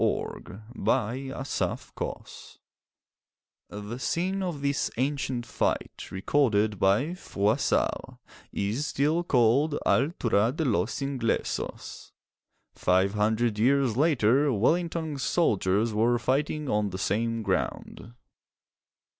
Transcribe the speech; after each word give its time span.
A 0.01 0.03
FORGOTTEN 0.03 1.45
TALE 1.45 2.21
[The 3.69 3.99
scene 3.99 4.41
of 4.41 4.61
this 4.63 4.89
ancient 4.97 5.45
fight, 5.45 6.09
recorded 6.09 6.79
by 6.79 7.13
Froissart, 7.13 8.17
is 8.51 8.87
still 8.87 9.21
called 9.23 9.77
'Altura 9.85 10.55
de 10.55 10.65
los 10.65 11.01
Inglesos.' 11.01 12.13
Five 12.73 13.13
hundred 13.13 13.59
years 13.59 13.95
later 13.95 14.51
Wellington's 14.51 15.21
soldiers 15.21 15.93
were 15.93 16.17
fighting 16.17 16.67
on 16.67 16.89
the 16.89 16.97
same 16.97 17.43
ground. 17.43 18.15